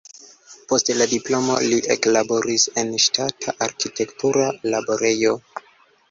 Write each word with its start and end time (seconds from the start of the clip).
Post 0.71 0.87
la 0.99 1.05
diplomo 1.09 1.57
li 1.71 1.75
eklaboris 1.95 2.65
en 2.83 2.89
ŝtata 3.03 3.53
arkitektura 3.65 4.47
laborejo. 4.75 5.35